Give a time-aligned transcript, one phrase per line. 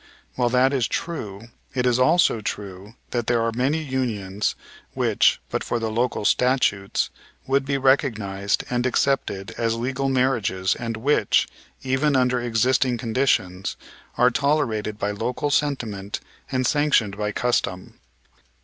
[0.33, 4.55] While that is true it is also true that there are many unions,
[4.95, 7.11] which, but for the local statutes,
[7.45, 11.47] would be recognized and accepted as legal marriages and which,
[11.83, 13.77] even under existing conditions,
[14.17, 16.19] are tolerated by local sentiment
[16.51, 17.99] and sanctioned by custom.